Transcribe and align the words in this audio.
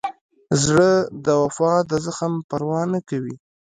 زړه 0.63 0.91
د 1.25 1.27
وفا 1.41 1.73
د 1.89 1.91
زخم 2.05 2.33
پروا 2.49 2.81
نه 2.93 2.99
کوي. 3.09 3.35